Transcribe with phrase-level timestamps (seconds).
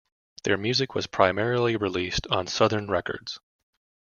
[0.45, 3.37] Their music was primarily released on Southern Records.